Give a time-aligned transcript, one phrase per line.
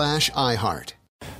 [0.00, 0.92] iHeart.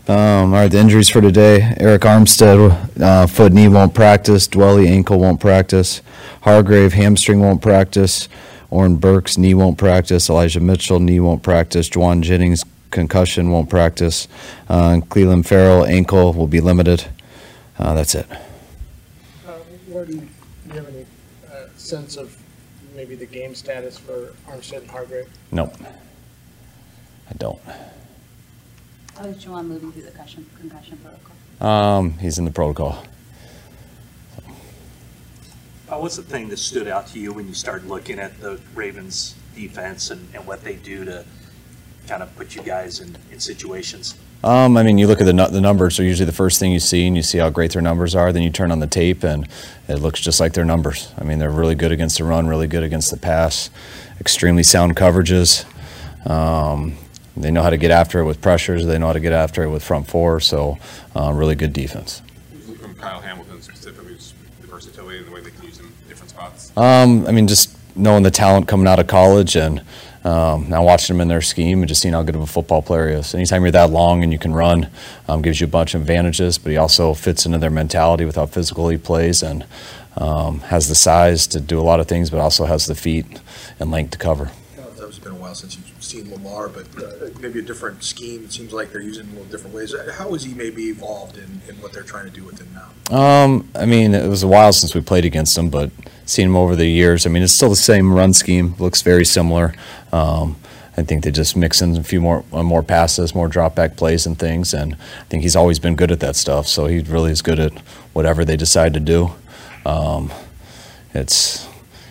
[0.08, 4.48] Um, all right, the injuries for today: Arik Armstead, uh, foot, knee won't practice.
[4.48, 6.02] Dwelley, ankle won't practice.
[6.42, 8.28] Hargrave, hamstring won't practice.
[8.70, 10.28] Oren Burks, knee won't practice.
[10.30, 11.88] Elijah Mitchell, knee won't practice.
[11.88, 14.28] Jauan Jennings, concussion won't practice.
[14.68, 17.06] Uh, Clelin Ferrell, ankle will be limited.
[17.78, 18.26] Uh, that's it.
[19.46, 19.52] Uh,
[19.88, 20.28] Where do you, do
[20.68, 21.06] you have any
[21.52, 22.36] uh, sense of
[22.94, 25.28] maybe the game status for Armstead and Hargrave?
[25.50, 25.74] Nope.
[27.30, 27.60] I don't.
[29.20, 31.68] How is Jauan moving through the concussion, concussion protocol?
[31.68, 33.04] Um, he's in the protocol.
[35.90, 38.58] Uh, what's the thing that stood out to you when you started looking at the
[38.74, 41.26] Ravens defense and, and what they do to
[42.06, 44.14] kind of put you guys in, in situations?
[44.42, 46.80] Um, I mean, you look at the the numbers are usually the first thing you
[46.80, 48.32] see, and you see how great their numbers are.
[48.32, 49.46] Then you turn on the tape, and
[49.86, 51.12] it looks just like their numbers.
[51.18, 53.68] I mean, they're really good against the run, really good against the pass,
[54.18, 55.66] extremely sound coverages.
[56.26, 56.96] Um,
[57.36, 58.86] they know how to get after it with pressures.
[58.86, 60.40] They know how to get after it with front four.
[60.40, 60.78] So,
[61.14, 62.22] uh, really good defense.
[62.80, 64.16] From Kyle Hamilton specifically,
[64.60, 66.72] the versatility and the way they can use him in different spots.
[66.76, 69.82] Um, I mean, just knowing the talent coming out of college and
[70.24, 72.82] um, now watching him in their scheme and just seeing how good of a football
[72.82, 73.34] player he is.
[73.34, 74.90] Anytime you're that long and you can run,
[75.28, 78.36] um, gives you a bunch of advantages, but he also fits into their mentality with
[78.36, 79.64] how physical he plays and
[80.16, 83.40] um, has the size to do a lot of things, but also has the feet
[83.78, 84.50] and length to cover.
[84.76, 88.44] It's been a while since you've seen Lamar, but uh, maybe a different scheme.
[88.44, 89.94] It seems like they're using a little different ways.
[90.18, 93.16] How has he maybe evolved in, in what they're trying to do with him now?
[93.16, 95.90] Um, I mean, it was a while since we played against him, but
[96.26, 98.74] seeing him over the years, I mean, it's still the same run scheme.
[98.78, 99.74] Looks very similar.
[100.12, 100.56] Um,
[100.96, 103.96] I think they just mix in a few more uh, more passes, more drop back
[103.96, 106.66] plays and things, and I think he's always been good at that stuff.
[106.66, 107.72] So he really is good at
[108.12, 109.30] whatever they decide to do.
[109.86, 110.30] Um,
[111.14, 111.66] it's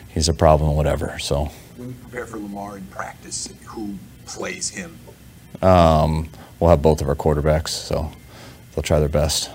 [0.08, 1.20] he's a problem, whatever.
[1.20, 3.96] So When you prepare for Lamar in practice, who
[4.26, 5.00] plays him?
[5.62, 6.28] um,
[6.60, 8.12] we'll have both of our quarterbacks, so
[8.76, 9.50] they'll try their best.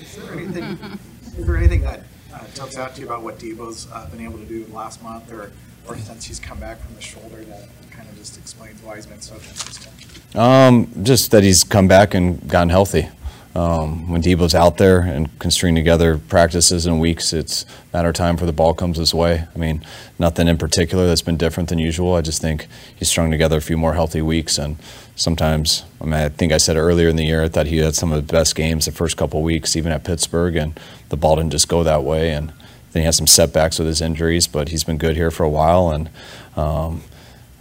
[0.00, 0.64] Is there anything,
[1.38, 2.00] is there anything that
[2.34, 5.30] uh, jumps out to you about what Deebo's uh, been able to do last month
[5.30, 5.52] or,
[5.86, 9.06] or since he's come back from the shoulder that kind of just explains why he's
[9.06, 10.36] been so consistent?
[10.36, 13.08] Um, just that he's come back and gotten healthy.
[13.52, 18.10] Um, when Deebo's out there and can string together practices and weeks, it's a matter
[18.10, 19.48] of time for the ball comes his way.
[19.52, 19.84] I mean,
[20.20, 22.14] nothing in particular that's been different than usual.
[22.14, 24.76] I just think he's strung together a few more healthy weeks, and
[25.16, 27.96] sometimes, I mean, I think I said earlier in the year, I thought he had
[27.96, 30.78] some of the best games the first couple weeks, even at Pittsburgh, and
[31.08, 32.30] the ball didn't just go that way.
[32.30, 32.52] And
[32.92, 35.50] then he has some setbacks with his injuries, but he's been good here for a
[35.50, 36.08] while, and
[36.56, 37.02] um,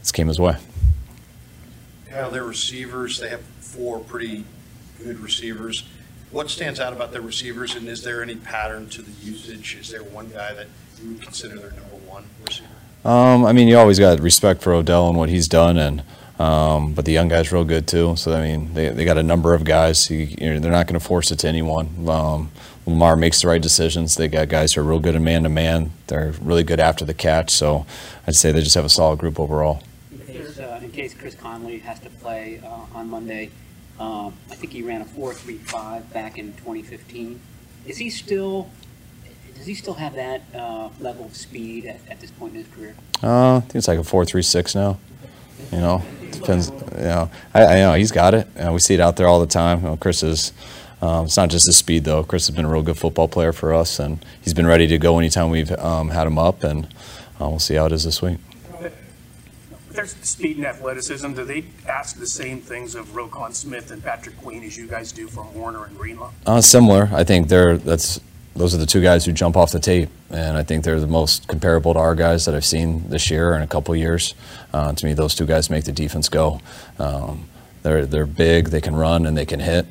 [0.01, 0.57] it's came his way.
[2.11, 4.45] Kyle, their receivers, they have four pretty
[5.04, 5.88] good receivers.
[6.32, 9.78] What stands out about their receivers, and is there any pattern to the usage?
[9.80, 10.68] Is there one guy that
[11.02, 12.68] you would consider their number one receiver?
[13.04, 16.04] Um, I mean, you always got respect for Odell and what he's done, and
[16.38, 18.16] um, but the young guy's real good too.
[18.16, 20.10] So I mean, they, they got a number of guys.
[20.10, 22.08] You, you know, they're not going to force it to anyone.
[22.08, 22.52] Um,
[22.86, 24.16] Lamar makes the right decisions.
[24.16, 25.92] They got guys who are real good in man to man.
[26.08, 27.52] They're really good after the catch.
[27.52, 27.86] So
[28.26, 29.84] I'd say they just have a solid group overall.
[30.12, 33.52] In case, uh, in case Chris Conley has to play uh, on Monday,
[34.00, 37.40] um, I think he ran a 4.35 back in 2015.
[37.86, 38.69] Is he still?
[39.56, 42.74] Does he still have that uh, level of speed at, at this point in his
[42.74, 42.96] career?
[43.22, 44.98] Uh, I think it's like a four three six now.
[45.72, 46.69] You know, depends.
[46.69, 48.48] You know, I, I know he's got it.
[48.57, 49.81] Uh, we see it out there all the time.
[49.81, 50.54] You know, Chris is.
[51.02, 52.24] Um, it's not just his speed though.
[52.24, 54.98] Chris has been a real good football player for us, and he's been ready to
[54.98, 56.86] go anytime we've um, had him up, and
[57.40, 58.38] uh, we'll see how it is this week.
[59.91, 61.33] There's speed and athleticism.
[61.33, 65.12] Do they ask the same things of Roquan Smith and Patrick Queen as you guys
[65.12, 66.31] do from Warner and Greenlaw?
[66.45, 67.09] Uh, similar.
[67.12, 68.19] I think they're that's
[68.56, 71.07] those are the two guys who jump off the tape, and I think they're the
[71.07, 74.36] most comparable to our guys that I've seen this year in a couple years.
[74.74, 76.59] Uh, to me, those two guys make the defense go.
[77.00, 77.45] Um,
[77.83, 79.85] They're they're big, they can run, and they can hit,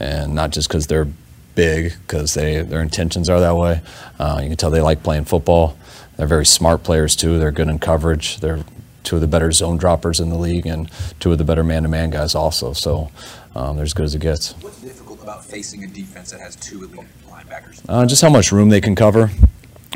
[0.00, 1.06] and not just because they're
[1.54, 3.80] big, because they their intentions are that way.
[4.18, 5.76] Uh, you can tell they like playing football.
[6.16, 7.38] They're very smart players too.
[7.38, 8.40] They're good in coverage.
[8.40, 8.64] They're
[9.08, 12.10] two of the better zone droppers in the league, and two of the better man-to-man
[12.10, 12.74] guys also.
[12.74, 13.10] So
[13.54, 14.52] um, they're as good as it gets.
[14.60, 17.80] What's difficult about facing a defense that has two elite linebackers?
[17.88, 19.30] Uh, just how much room they can cover.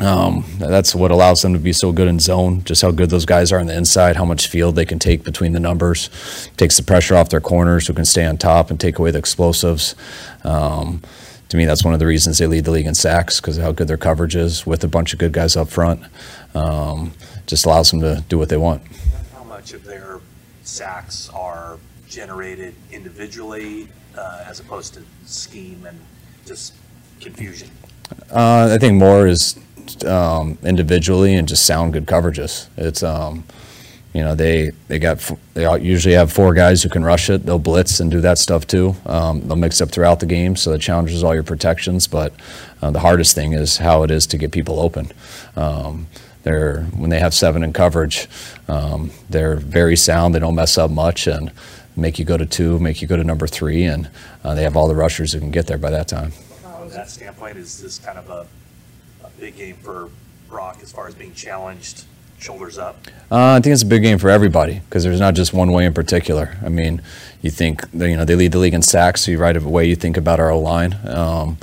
[0.00, 2.64] Um, that's what allows them to be so good in zone.
[2.64, 5.23] Just how good those guys are on the inside, how much field they can take
[5.23, 6.08] between the numbers,
[6.56, 9.19] takes the pressure off their corners who can stay on top and take away the
[9.19, 9.94] explosives.
[10.43, 11.03] Um,
[11.52, 13.72] to me, that's one of the reasons they lead the league in sacks because how
[13.72, 16.02] good their coverage is with a bunch of good guys up front.
[16.54, 17.12] Um,
[17.46, 18.81] just allows them to do what they want.
[19.34, 20.20] How much of their
[20.62, 21.76] sacks are
[22.08, 26.00] generated individually uh, as opposed to scheme and
[26.46, 26.72] just
[27.20, 27.69] confusion?
[28.31, 29.58] Uh, I think more is
[30.06, 32.69] um, individually and just sound good coverages.
[32.78, 33.44] It's um,
[34.12, 37.47] you know they they got they usually have four guys who can rush it.
[37.47, 38.94] They'll blitz and do that stuff too.
[39.06, 42.06] Um, they'll mix up throughout the game, so it challenges all your protections.
[42.06, 42.35] But
[42.82, 45.12] uh, the hardest thing is how it is to get people open.
[45.56, 46.09] Um,
[46.43, 48.29] they're when they have seven in coverage,
[48.69, 50.35] um, they're very sound.
[50.35, 51.50] They don't mess up much and
[51.97, 54.11] make you go to two, make you go to number three, and
[54.44, 56.31] uh, they have all the rushers who can get there by that time.
[56.31, 58.47] From that standpoint, is this kind of a,
[59.25, 60.11] a big game for
[60.49, 62.05] Brock as far as being challenged,
[62.43, 63.06] shoulders up?
[63.31, 65.87] Uh, I think it's a big game for everybody because there's not just one way
[65.87, 66.56] in particular.
[66.65, 67.00] I mean,
[67.41, 69.97] you think you know they lead the league in sacks, so you right away you
[69.97, 71.56] think about our line, um,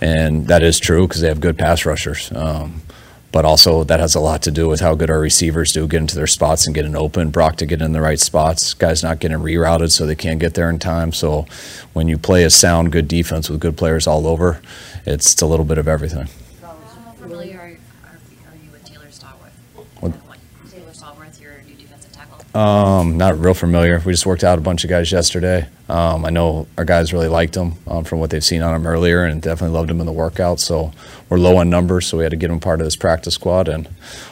[0.00, 2.32] and that is true because they have good pass rushers.
[2.32, 2.82] Um,
[3.30, 6.02] but also that has a lot to do with how good our receivers do get
[6.02, 7.30] into their spots and getting open.
[7.30, 8.74] Brock to get in the right spots.
[8.74, 11.12] Guys not getting rerouted so they can't get there in time.
[11.14, 11.46] So
[11.94, 14.60] when you play a sound, good defense with good players all over,
[15.06, 16.28] it's a little bit of everything.
[16.60, 16.74] How
[17.16, 19.86] familiar are, are, are you with Taylor Stallworth?
[20.00, 20.38] What- What,
[20.70, 22.41] Taylor Stallworth, your new defensive tackle?
[22.54, 23.98] Um, not real familiar.
[24.04, 25.68] We just worked out a bunch of guys yesterday.
[25.88, 28.86] Um, I know our guys really liked him um, from what they've seen on him
[28.86, 30.60] earlier, and definitely loved him in the workout.
[30.60, 30.92] So
[31.30, 33.68] we're low on numbers, so we had to get him part of this practice squad,
[33.68, 33.88] and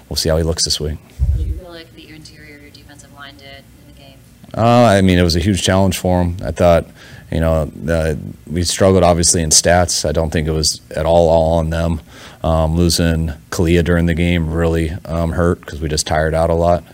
[0.09, 0.99] we'll see how he looks this week.
[1.37, 4.19] Do you feel like the interior, your defensive line did in the game?
[4.55, 6.37] Uh, I mean, it was a huge challenge for him.
[6.45, 6.87] I thought,
[7.33, 10.07] you know, uh, we struggled obviously in stats.
[10.07, 12.03] I don't think it was at all all on them.
[12.43, 16.55] Um, losing Kalia during the game really um, hurt because we just tired out a
[16.55, 16.85] lot.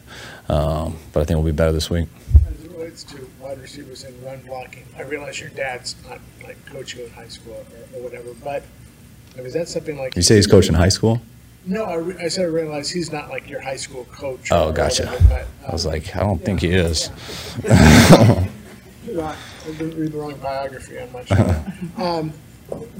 [0.48, 2.08] Um, but I think we'll be better this week.
[2.48, 6.64] As it relates to wide receivers and run blocking, I realize your dad's not like
[6.66, 8.62] coaching in high school or, or whatever, but
[9.34, 10.14] I mean, is that something like?
[10.16, 11.20] You say he's coaching high school?
[11.68, 14.52] No, I, re- I said I realize he's not like your high school coach.
[14.52, 15.06] Oh, gotcha.
[15.06, 17.10] whatever, but, I was like, I don't think he is.
[17.64, 21.64] Not- I didn't read the wrong biography, I'm not sure.
[21.96, 22.32] Um,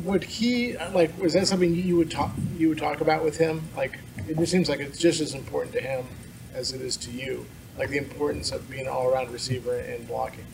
[0.05, 3.69] Would he, like, was that something you would talk, you would talk about with him?
[3.77, 3.99] Like,
[4.29, 6.07] it just seems like it's just as important to him
[6.56, 7.47] as it is to you,
[7.79, 10.44] like the importance of being an all-around receiver and blocking.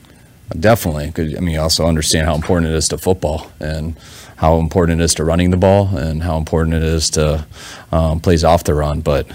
[0.58, 1.10] Definitely.
[1.12, 3.96] 'cause, I mean, you also understand how important it is to football and
[4.36, 7.46] how important it is to running the ball and how important it is to
[7.92, 9.00] um, plays off the run.
[9.00, 9.26] But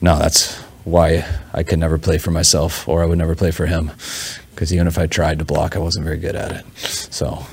[0.00, 0.54] no, that's
[0.84, 3.90] why I could never play for myself or I would never play for him
[4.54, 6.64] because even if I tried to block, I wasn't very good at it.
[6.78, 7.44] So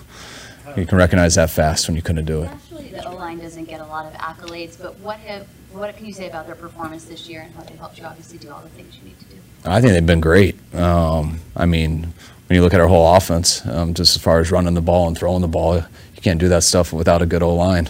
[0.77, 2.51] you can recognize that fast when you couldn't do it.
[2.51, 6.13] Actually, the O-line doesn't get a lot of accolades, but what have, what can you
[6.13, 8.69] say about their performance this year and how they helped you obviously do all the
[8.69, 9.35] things you need to do?
[9.65, 10.55] I think they've been great.
[10.75, 12.13] Um, I mean,
[12.47, 15.07] when you look at our whole offense, um, just as far as running the ball
[15.07, 17.89] and throwing the ball, you can't do that stuff without a good O line.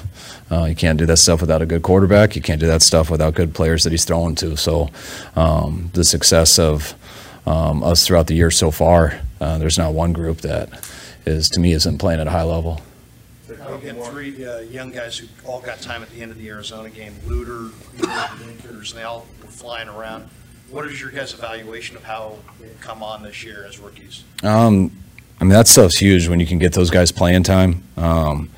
[0.51, 2.35] Uh, you can't do that stuff without a good quarterback.
[2.35, 4.55] You can't do that stuff without good players that he's throwing to.
[4.55, 4.89] So,
[5.35, 6.93] um, the success of
[7.45, 10.69] um, us throughout the year so far, uh, there's not one group that
[11.25, 12.81] is, to me, isn't playing at a high level.
[13.70, 16.50] You had three uh, young guys who all got time at the end of the
[16.50, 20.29] Arizona game, Luter, Linkers, and they all were flying around.
[20.70, 24.24] What is your guys' evaluation of how they've come on this year as rookies?
[24.43, 24.91] Um,
[25.39, 27.84] I mean, that stuff's huge when you can get those guys playing time.
[27.98, 28.50] Um,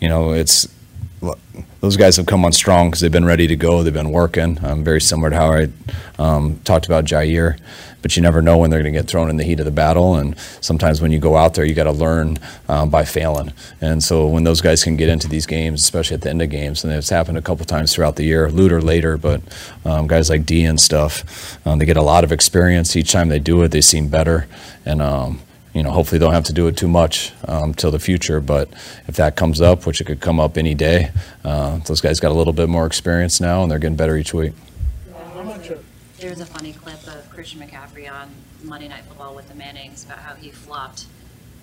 [0.00, 0.68] you know, it's
[1.80, 3.82] those guys have come on strong because they've been ready to go.
[3.82, 4.62] They've been working.
[4.64, 5.68] Um, very similar to how I
[6.18, 7.58] um, talked about Jair.
[8.06, 9.72] But you never know when they're going to get thrown in the heat of the
[9.72, 10.14] battle.
[10.14, 13.52] And sometimes when you go out there, you got to learn um, by failing.
[13.80, 16.48] And so when those guys can get into these games, especially at the end of
[16.48, 19.40] games, and it's happened a couple times throughout the year, Luter later, but
[19.84, 22.94] um, guys like D and stuff, um, they get a lot of experience.
[22.94, 24.46] Each time they do it, they seem better.
[24.84, 25.40] And um,
[25.74, 28.40] you know, hopefully they don't have to do it too much um, till the future.
[28.40, 28.68] But
[29.08, 31.10] if that comes up, which it could come up any day,
[31.42, 34.32] uh, those guys got a little bit more experience now, and they're getting better each
[34.32, 34.52] week.
[36.26, 38.28] There's a funny clip of Christian McCaffrey on
[38.64, 41.06] Monday Night Football with the Mannings about how he flopped.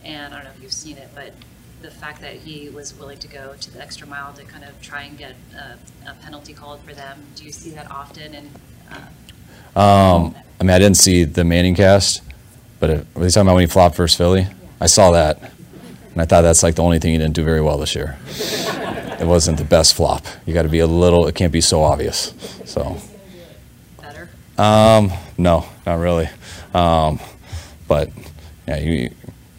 [0.05, 1.33] And I don't know if you've seen it, but
[1.81, 4.81] the fact that he was willing to go to the extra mile to kind of
[4.81, 5.77] try and get a,
[6.09, 7.19] a penalty called for them.
[7.35, 8.33] Do you see that often?
[8.33, 8.49] And
[9.75, 12.21] uh, Um, I mean, I didn't see the Manning cast,
[12.79, 14.47] But it, were you talking about when he flopped versus Philly?
[14.79, 15.41] I saw that,
[16.13, 18.17] and I thought that's like the only thing he didn't do very well this year.
[19.19, 20.25] it wasn't the best flop.
[20.45, 21.27] You got to be a little.
[21.27, 22.33] It can't be so obvious.
[22.63, 22.97] So.
[24.57, 26.29] Um, no, not really.
[26.73, 27.19] Um,
[27.87, 28.09] but
[28.67, 29.09] yeah, you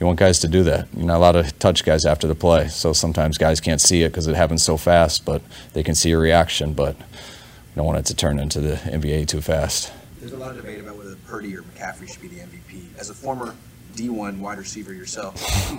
[0.00, 0.88] you want guys to do that.
[0.96, 2.68] You're not allowed to touch guys after the play.
[2.68, 6.10] So sometimes guys can't see it because it happens so fast, but they can see
[6.12, 6.72] a reaction.
[6.74, 9.92] But you don't want it to turn into the NBA too fast.
[10.20, 12.98] There's a lot of debate about whether Purdy or McCaffrey should be the MVP.
[12.98, 13.54] As a former
[13.94, 15.34] D1 wide receiver yourself,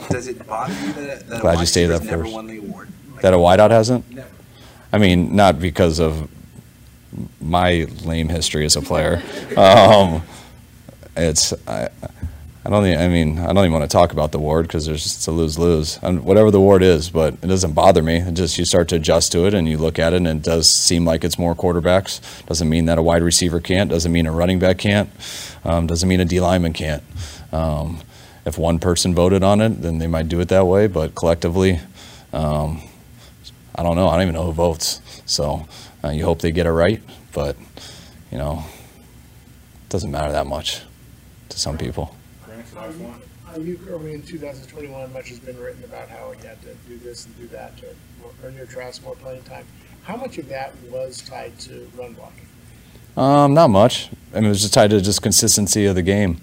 [0.10, 2.34] does it bother you that, that a Glad you wide stated receiver's that never first.
[2.34, 2.89] won the award?
[3.22, 4.10] That a wideout hasn't?
[4.12, 4.27] Never.
[4.93, 6.29] I mean, not because of
[7.41, 9.22] my lame history as a player.
[9.57, 10.24] Um,
[11.15, 11.89] it's I,
[12.65, 12.86] I don't.
[12.88, 15.27] Even, I mean, I don't even want to talk about the award because there's it's
[15.27, 16.00] a lose lose.
[16.01, 18.17] And whatever the award is, but it doesn't bother me.
[18.17, 20.41] It just you start to adjust to it and you look at it, and it
[20.41, 22.45] does seem like it's more quarterbacks.
[22.48, 23.89] Doesn't mean that a wide receiver can't.
[23.89, 25.12] Doesn't mean a running back can't.
[25.63, 27.03] Um, doesn't mean a D lineman can't.
[27.51, 28.01] Um,
[28.45, 30.88] if one person voted on it, then they might do it that way.
[30.88, 31.79] But collectively,
[32.34, 32.81] um,
[33.75, 34.07] I don't know.
[34.07, 35.01] I don't even know who votes.
[35.27, 35.67] So
[36.05, 37.01] uh, you hope they get it right,
[37.33, 37.55] but
[38.31, 38.63] you know,
[39.83, 40.81] it doesn't matter that much
[41.50, 42.15] to some people.
[42.77, 43.15] Are you,
[43.47, 46.97] are you, early in 2021, much has been written about how he had to do
[46.97, 47.85] this and do that to
[48.43, 49.65] earn your trust, more playing time.
[50.03, 52.47] How much of that was tied to run blocking?
[53.17, 54.09] Um, not much.
[54.33, 56.41] I mean, it was just tied to just consistency of the game.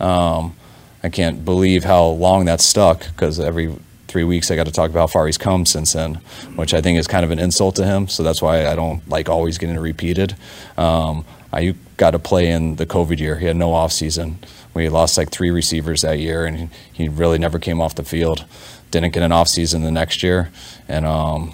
[0.00, 0.56] Um,
[1.02, 3.76] I can't believe how long that stuck because every
[4.14, 6.20] three weeks I got to talk about how far he's come since then,
[6.54, 8.06] which I think is kind of an insult to him.
[8.06, 10.36] So that's why I don't like always getting repeated.
[10.78, 13.40] Um, I got to play in the COVID year.
[13.40, 14.38] He had no off season.
[14.72, 18.44] We lost like three receivers that year, and he really never came off the field.
[18.92, 20.52] Didn't get an off season the next year,
[20.86, 21.52] and um,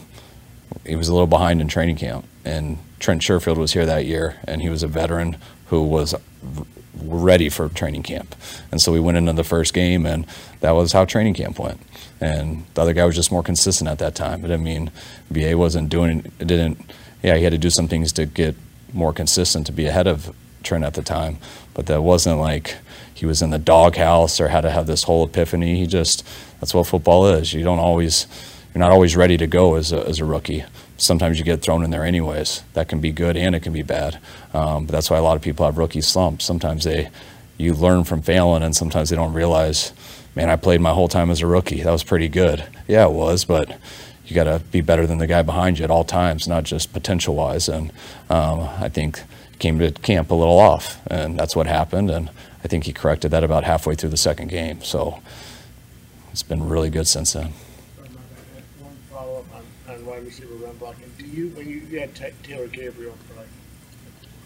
[0.85, 2.27] he was a little behind in training camp.
[2.45, 5.39] And Trent Sherfield was here that year, and he was a veteran
[5.69, 6.15] who was
[6.57, 6.67] r-
[7.03, 8.35] ready for training camp.
[8.71, 10.27] And so we went into the first game, and
[10.61, 11.81] that was how training camp went.
[12.21, 14.43] And the other guy was just more consistent at that time.
[14.43, 14.91] But I mean,
[15.31, 16.47] BA wasn't doing it.
[16.47, 16.93] Didn't.
[17.23, 18.55] Yeah, he had to do some things to get
[18.93, 21.39] more consistent to be ahead of Trent at the time.
[21.75, 22.77] But that wasn't like
[23.15, 25.77] he was in the doghouse or had to have this whole epiphany.
[25.79, 26.27] He just
[26.61, 27.53] that's what football is.
[27.53, 28.27] You don't always
[28.75, 30.65] you're not always ready to go as a, as a rookie.
[31.01, 32.63] Sometimes you get thrown in there anyways.
[32.75, 34.19] That can be good and it can be bad.
[34.53, 36.45] Um, but that's why a lot of people have rookie slumps.
[36.45, 37.11] Sometimes they
[37.57, 39.93] you learn from failing and sometimes they don't realize,
[40.35, 41.83] man, I played my whole time as a rookie.
[41.83, 42.65] That was pretty good.
[42.89, 43.79] Yeah, it was, but
[44.27, 46.93] you got to be better than the guy behind you at all times, not just
[46.93, 47.69] potential wise.
[47.69, 47.93] And
[48.31, 49.23] um, I think
[49.59, 52.11] came to camp a little off, and that's what happened.
[52.11, 52.31] And
[52.65, 54.83] I think he corrected that about halfway through the second game.
[54.83, 55.21] So
[56.33, 57.53] it's been really good since then.
[58.79, 61.11] One follow-up on, on wide receiver run blocking.
[61.19, 63.49] Do you, when you, you had Ta- Taylor Gabriel for like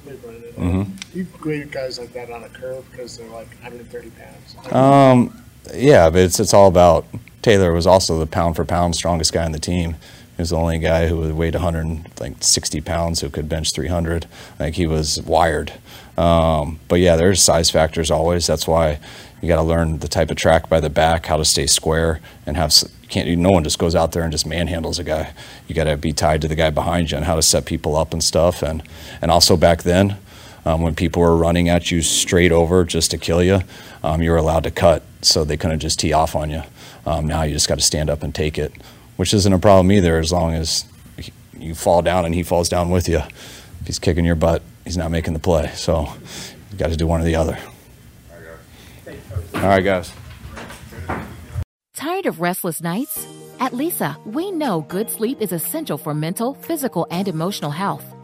[0.05, 1.15] Cleveland, and Mhm.
[1.15, 4.73] you graded guys like that on a curve because they're like 130 pounds?
[4.73, 5.43] Um,
[5.75, 7.05] yeah, but it's it's all about
[7.43, 9.97] Taylor was also the pound for pound strongest guy on the team.
[10.37, 14.27] He was the only guy who weighed 160 pounds who could bench 300.
[14.59, 15.73] Like he was wired.
[16.17, 18.47] Um, but yeah, there's size factors always.
[18.47, 18.99] That's why
[19.41, 22.21] you got to learn the type of track by the back, how to stay square,
[22.47, 22.73] and have
[23.09, 23.29] can't.
[23.39, 25.33] No one just goes out there and just manhandles a guy.
[25.69, 27.95] You got to be tied to the guy behind you and how to set people
[27.95, 28.63] up and stuff.
[28.63, 28.83] And
[29.21, 30.17] and also back then,
[30.65, 33.61] um, when people were running at you straight over just to kill you,
[34.03, 36.63] um, you were allowed to cut, so they couldn't just tee off on you.
[37.07, 38.73] Um, now you just got to stand up and take it,
[39.17, 40.85] which isn't a problem either, as long as
[41.59, 43.19] you fall down and he falls down with you.
[43.19, 45.71] If he's kicking your butt, he's not making the play.
[45.75, 46.09] So
[46.71, 47.59] you got to do one or the other.
[49.55, 50.13] All right, guys.
[51.95, 53.27] Tired of restless nights?
[53.61, 58.14] At Leesa, we know good sleep is essential for mental, physical, and emotional health.